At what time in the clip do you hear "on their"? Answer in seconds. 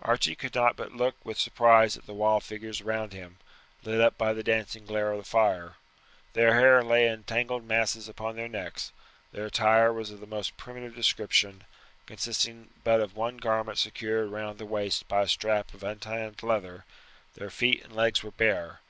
8.08-8.48